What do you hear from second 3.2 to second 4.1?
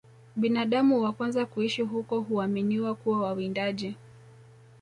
wawindaji